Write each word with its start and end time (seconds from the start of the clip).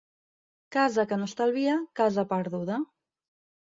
Casa 0.77 1.05
que 1.13 1.21
no 1.21 1.29
estalvia, 1.33 1.79
casa 2.03 2.29
perduda. 2.37 2.85